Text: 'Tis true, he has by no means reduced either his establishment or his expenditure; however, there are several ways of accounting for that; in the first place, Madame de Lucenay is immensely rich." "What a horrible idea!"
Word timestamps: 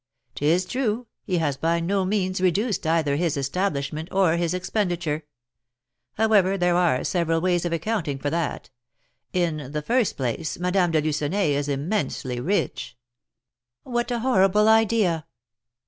'Tis 0.33 0.65
true, 0.65 1.05
he 1.21 1.37
has 1.37 1.57
by 1.57 1.79
no 1.79 2.03
means 2.03 2.41
reduced 2.41 2.87
either 2.87 3.17
his 3.17 3.37
establishment 3.37 4.09
or 4.11 4.35
his 4.35 4.51
expenditure; 4.51 5.25
however, 6.15 6.57
there 6.57 6.75
are 6.75 7.03
several 7.03 7.39
ways 7.39 7.65
of 7.65 7.71
accounting 7.71 8.17
for 8.17 8.31
that; 8.31 8.71
in 9.31 9.71
the 9.73 9.81
first 9.83 10.17
place, 10.17 10.57
Madame 10.57 10.89
de 10.89 10.99
Lucenay 11.01 11.53
is 11.53 11.69
immensely 11.69 12.39
rich." 12.39 12.97
"What 13.83 14.09
a 14.09 14.21
horrible 14.21 14.67
idea!" 14.67 15.27